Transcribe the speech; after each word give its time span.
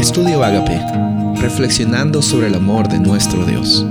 Estudio 0.00 0.42
Agape, 0.42 0.80
reflexionando 1.42 2.22
sobre 2.22 2.46
el 2.46 2.54
amor 2.54 2.88
de 2.88 2.98
nuestro 2.98 3.44
Dios. 3.44 3.84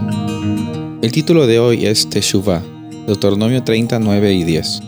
El 1.04 1.12
título 1.12 1.46
de 1.46 1.60
hoy 1.60 1.86
es 1.86 2.10
Teshuvah, 2.10 2.64
Deuteronomio 3.06 3.64
39 3.64 4.34
y 4.34 4.44
10. 4.44 4.82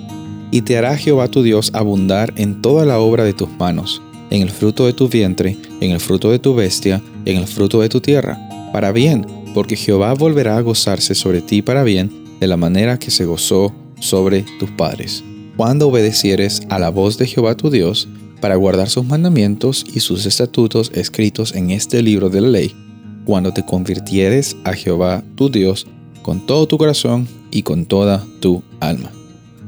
Y 0.49 0.63
te 0.63 0.79
hará 0.79 0.97
Jehová 0.97 1.27
tu 1.27 1.43
Dios 1.43 1.69
abundar 1.75 2.33
en 2.37 2.63
toda 2.63 2.87
la 2.87 2.97
obra 2.97 3.23
de 3.23 3.33
tus 3.33 3.49
manos, 3.51 4.01
en 4.31 4.41
el 4.41 4.49
fruto 4.49 4.87
de 4.87 4.93
tu 4.93 5.09
vientre, 5.09 5.57
en 5.79 5.91
el 5.91 5.99
fruto 5.99 6.31
de 6.31 6.39
tu 6.39 6.55
bestia, 6.55 7.03
en 7.25 7.37
el 7.37 7.45
fruto 7.45 7.81
de 7.81 7.89
tu 7.89 8.01
tierra, 8.01 8.39
para 8.73 8.91
bien, 8.91 9.27
porque 9.53 9.75
Jehová 9.75 10.15
volverá 10.15 10.57
a 10.57 10.61
gozarse 10.61 11.13
sobre 11.13 11.41
ti 11.43 11.61
para 11.61 11.83
bien, 11.83 12.11
de 12.39 12.47
la 12.47 12.57
manera 12.57 12.97
que 12.97 13.11
se 13.11 13.25
gozó 13.25 13.71
sobre 13.99 14.43
tus 14.59 14.71
padres. 14.71 15.23
Cuando 15.55 15.87
obedecieres 15.87 16.63
a 16.69 16.79
la 16.79 16.89
voz 16.89 17.19
de 17.19 17.27
Jehová 17.27 17.53
tu 17.55 17.69
Dios, 17.69 18.07
para 18.41 18.55
guardar 18.55 18.89
sus 18.89 19.05
mandamientos 19.05 19.85
y 19.93 20.01
sus 20.01 20.25
estatutos 20.25 20.91
escritos 20.93 21.55
en 21.55 21.71
este 21.71 22.01
libro 22.01 22.29
de 22.29 22.41
la 22.41 22.49
ley, 22.49 22.75
cuando 23.23 23.53
te 23.53 23.63
convirtieres 23.63 24.57
a 24.63 24.73
Jehová 24.73 25.23
tu 25.35 25.49
Dios 25.49 25.87
con 26.23 26.45
todo 26.45 26.67
tu 26.67 26.77
corazón 26.77 27.27
y 27.51 27.63
con 27.63 27.85
toda 27.85 28.25
tu 28.39 28.63
alma. 28.79 29.11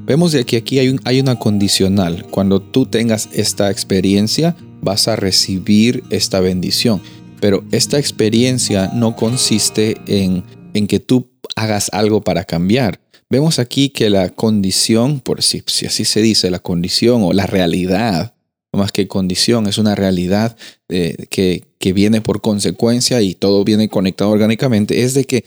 Vemos 0.05 0.34
de 0.34 0.44
que 0.44 0.58
aquí 0.58 0.80
hay, 0.80 0.98
hay 1.05 1.20
una 1.22 1.40
condicional. 1.40 2.26
Cuando 2.30 2.62
tú 2.62 2.86
tengas 2.86 3.30
esta 3.31 3.72
experiencia, 3.72 4.55
vas 4.81 5.08
a 5.08 5.16
recibir 5.16 6.03
esta 6.09 6.42
bendición. 6.42 7.02
Pero 7.40 7.64
esta 7.72 8.00
experiencia 8.00 8.92
no 8.94 9.16
consiste 9.16 9.98
en, 10.08 10.44
en 10.73 10.88
que 10.88 11.00
tú 11.00 11.30
hagas 11.55 11.90
algo 11.94 12.22
para 12.22 12.44
cambiar. 12.44 13.00
Vemos 13.30 13.59
aquí 13.59 13.90
que 13.90 14.09
la 14.09 14.30
condición, 14.30 15.20
por 15.20 15.42
si, 15.42 15.64
si 15.67 15.86
así 15.86 16.05
se 16.05 16.22
dice, 16.22 16.52
la 16.52 16.59
condición 16.59 17.23
o 17.23 17.34
la 17.34 17.45
realidad 17.45 18.33
más 18.77 18.91
que 18.91 19.08
condición, 19.08 19.68
es 19.68 19.77
una 19.77 19.95
realidad 19.95 20.55
eh, 20.90 21.27
que, 21.30 21.64
que, 21.80 21.94
viene 21.94 22.22
por 22.22 22.41
consecuencia 22.41 23.22
y 23.22 23.34
todo 23.34 23.64
viene 23.64 23.89
conectado 23.89 24.31
orgánicamente, 24.31 25.02
es 25.02 25.14
de 25.14 25.25
que 25.25 25.45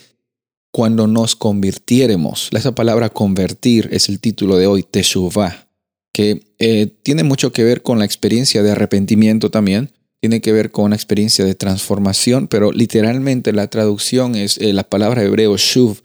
cuando 0.73 1.07
nos 1.07 1.37
convirtiéramos, 1.37 2.51
esa 2.53 2.75
palabra 2.75 3.11
convertir 3.11 3.89
es 3.93 4.09
el 4.09 4.21
título 4.21 4.57
de 4.57 4.67
hoy, 4.67 4.83
Teshuvah, 4.83 5.69
que 6.13 6.43
eh, 6.59 6.89
tiene 7.03 7.23
mucho 7.23 7.53
que 7.53 7.65
ver 7.65 7.83
con 7.83 7.99
la 7.99 8.05
experiencia 8.05 8.63
de 8.63 8.73
arrepentimiento 8.73 9.51
también, 9.51 9.93
tiene 10.21 10.41
que 10.41 10.53
ver 10.53 10.71
con 10.71 10.87
una 10.87 10.97
experiencia 10.97 11.45
de 11.45 11.55
transformación, 11.55 12.49
pero 12.49 12.73
literalmente 12.73 13.53
la 13.53 13.69
traducción 13.69 14.35
es 14.35 14.59
eh, 14.59 14.73
la 14.73 14.85
palabra 14.85 15.23
hebreo 15.23 15.57
shuv, 15.57 16.01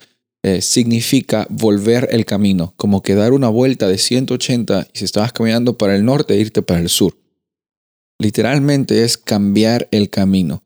significa 0.59 1.45
volver 1.51 2.09
el 2.11 2.25
camino, 2.25 2.73
como 2.75 3.03
que 3.03 3.13
dar 3.13 3.31
una 3.31 3.47
vuelta 3.47 3.87
de 3.87 3.99
180 3.99 4.87
y 4.91 4.97
si 4.97 5.05
estabas 5.05 5.33
caminando 5.33 5.77
para 5.77 5.95
el 5.95 6.03
norte, 6.03 6.35
irte 6.35 6.63
para 6.63 6.79
el 6.79 6.89
sur. 6.89 7.20
Literalmente 8.21 9.03
es 9.03 9.17
cambiar 9.17 9.87
el 9.89 10.11
camino. 10.11 10.63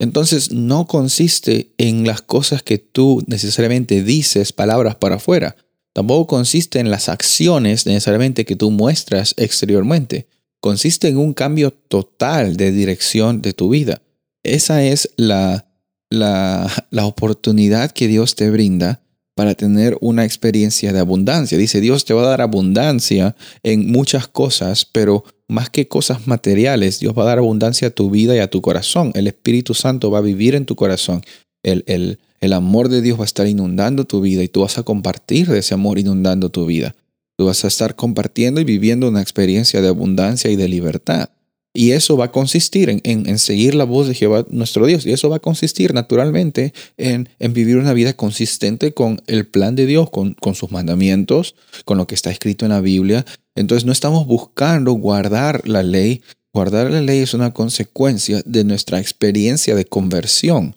Entonces 0.00 0.50
no 0.50 0.88
consiste 0.88 1.72
en 1.78 2.04
las 2.04 2.20
cosas 2.20 2.64
que 2.64 2.78
tú 2.78 3.22
necesariamente 3.28 4.02
dices, 4.02 4.52
palabras 4.52 4.96
para 4.96 5.14
afuera. 5.14 5.54
Tampoco 5.92 6.26
consiste 6.26 6.80
en 6.80 6.90
las 6.90 7.08
acciones 7.08 7.86
necesariamente 7.86 8.44
que 8.44 8.56
tú 8.56 8.72
muestras 8.72 9.34
exteriormente. 9.36 10.26
Consiste 10.60 11.06
en 11.06 11.18
un 11.18 11.32
cambio 11.32 11.70
total 11.70 12.56
de 12.56 12.72
dirección 12.72 13.40
de 13.40 13.52
tu 13.52 13.68
vida. 13.68 14.02
Esa 14.42 14.82
es 14.82 15.08
la, 15.16 15.68
la, 16.10 16.88
la 16.90 17.06
oportunidad 17.06 17.92
que 17.92 18.08
Dios 18.08 18.34
te 18.34 18.50
brinda 18.50 19.00
para 19.36 19.54
tener 19.54 19.96
una 20.00 20.24
experiencia 20.24 20.92
de 20.92 20.98
abundancia. 20.98 21.56
Dice, 21.56 21.80
Dios 21.80 22.04
te 22.04 22.14
va 22.14 22.22
a 22.22 22.30
dar 22.30 22.40
abundancia 22.40 23.36
en 23.62 23.92
muchas 23.92 24.26
cosas, 24.26 24.84
pero 24.84 25.22
más 25.48 25.70
que 25.70 25.88
cosas 25.88 26.26
materiales, 26.26 26.98
Dios 27.00 27.14
va 27.16 27.22
a 27.22 27.26
dar 27.26 27.38
abundancia 27.38 27.88
a 27.88 27.90
tu 27.90 28.10
vida 28.10 28.34
y 28.34 28.40
a 28.40 28.50
tu 28.50 28.60
corazón. 28.60 29.12
El 29.14 29.26
Espíritu 29.26 29.74
Santo 29.74 30.10
va 30.10 30.18
a 30.18 30.22
vivir 30.22 30.54
en 30.54 30.66
tu 30.66 30.74
corazón. 30.74 31.22
El, 31.62 32.18
amor 32.52 32.88
de 32.88 33.02
Dios 33.02 33.18
va 33.18 33.22
a 33.22 33.26
estar 33.26 33.46
inundando 33.46 34.04
tu 34.04 34.20
vida 34.20 34.42
y 34.42 34.48
tú 34.48 34.60
vas 34.60 34.78
a 34.78 34.82
compartir 34.82 35.48
de 35.48 35.58
ese 35.58 35.74
amor 35.74 35.98
inundando 35.98 36.48
tu 36.48 36.66
vida. 36.66 36.94
Tú 37.36 37.46
vas 37.46 37.64
a 37.64 37.68
estar 37.68 37.96
compartiendo 37.96 38.60
y 38.60 38.64
viviendo 38.64 39.08
una 39.08 39.20
experiencia 39.20 39.80
de 39.82 39.88
abundancia 39.88 40.50
y 40.50 40.56
de 40.56 40.68
libertad. 40.68 41.30
Y 41.76 41.92
eso 41.92 42.16
va 42.16 42.26
a 42.26 42.32
consistir 42.32 43.00
en, 43.02 43.38
seguir 43.38 43.74
la 43.74 43.84
voz 43.84 44.08
de 44.08 44.14
Jehová 44.14 44.46
nuestro 44.48 44.86
Dios. 44.86 45.04
Y 45.04 45.12
eso 45.12 45.28
va 45.28 45.36
a 45.36 45.40
consistir 45.40 45.92
naturalmente 45.92 46.72
en, 46.96 47.28
vivir 47.50 47.76
una 47.76 47.92
vida 47.92 48.14
consistente 48.14 48.94
con 48.94 49.20
el 49.26 49.46
plan 49.46 49.74
de 49.74 49.86
Dios, 49.86 50.10
con, 50.10 50.34
con, 50.34 50.54
sus 50.54 50.70
mandamientos, 50.70 51.54
con 51.84 51.98
lo 51.98 52.06
que 52.06 52.14
está 52.14 52.30
escrito 52.30 52.64
en 52.64 52.70
la 52.70 52.80
Biblia. 52.80 53.26
Entonces 53.54 53.84
no 53.84 53.92
estamos 53.92 54.26
buscando 54.26 54.92
guardar 54.92 55.68
la 55.68 55.82
ley. 55.82 56.22
Guardar 56.52 56.90
la 56.90 57.02
ley 57.02 57.18
es 57.18 57.34
una 57.34 57.52
consecuencia 57.52 58.42
de 58.46 58.64
nuestra 58.64 59.00
experiencia 59.00 59.74
de 59.74 59.84
conversión. 59.84 60.75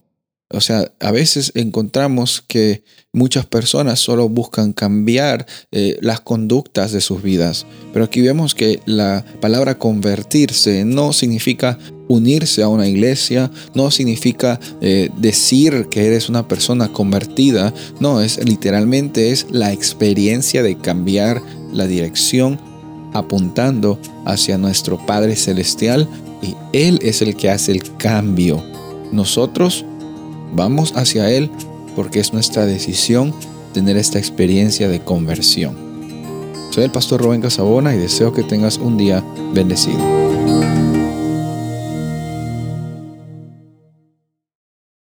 O 0.51 0.61
sea, 0.61 0.91
a 0.99 1.11
veces 1.11 1.51
encontramos 1.53 2.43
que 2.47 2.83
muchas 3.13 3.45
personas 3.45 3.99
solo 3.99 4.29
buscan 4.29 4.73
cambiar 4.73 5.45
eh, 5.71 5.97
las 6.01 6.21
conductas 6.21 6.91
de 6.91 7.01
sus 7.01 7.21
vidas, 7.21 7.67
pero 7.93 8.05
aquí 8.05 8.21
vemos 8.21 8.55
que 8.55 8.81
la 8.87 9.23
palabra 9.41 9.77
convertirse 9.77 10.85
no 10.85 11.13
significa 11.13 11.77
unirse 12.07 12.63
a 12.63 12.67
una 12.67 12.87
iglesia, 12.87 13.51
no 13.75 13.91
significa 13.91 14.59
eh, 14.81 15.09
decir 15.17 15.87
que 15.91 16.07
eres 16.07 16.29
una 16.29 16.47
persona 16.47 16.91
convertida, 16.91 17.71
no, 17.99 18.19
es 18.19 18.43
literalmente 18.43 19.31
es 19.31 19.45
la 19.51 19.71
experiencia 19.71 20.63
de 20.63 20.77
cambiar 20.79 21.43
la 21.71 21.85
dirección 21.85 22.59
apuntando 23.13 23.99
hacia 24.25 24.57
nuestro 24.57 25.03
Padre 25.05 25.35
Celestial 25.35 26.09
y 26.41 26.55
Él 26.73 26.99
es 27.03 27.21
el 27.21 27.35
que 27.35 27.51
hace 27.51 27.71
el 27.71 27.97
cambio. 27.97 28.63
Nosotros 29.11 29.85
Vamos 30.53 30.93
hacia 30.95 31.31
Él 31.31 31.51
porque 31.95 32.19
es 32.19 32.33
nuestra 32.33 32.65
decisión 32.65 33.33
tener 33.73 33.97
esta 33.97 34.19
experiencia 34.19 34.87
de 34.87 34.99
conversión. 35.01 35.75
Soy 36.71 36.83
el 36.83 36.91
pastor 36.91 37.21
Rubén 37.21 37.41
Casabona 37.41 37.93
y 37.95 37.97
deseo 37.97 38.33
que 38.33 38.43
tengas 38.43 38.77
un 38.77 38.97
día 38.97 39.23
bendecido. 39.53 39.99